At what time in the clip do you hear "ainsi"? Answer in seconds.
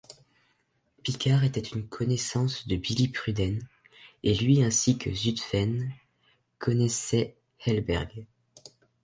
4.63-4.97